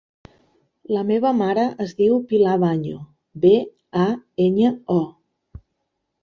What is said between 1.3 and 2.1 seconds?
mare es